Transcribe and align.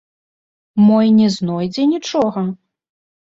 Мо 0.85 0.97
й 1.09 1.11
не 1.17 1.27
знойдзе 1.35 1.83
нічога? 1.93 2.41